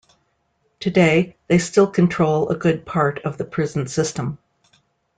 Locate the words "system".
3.85-4.39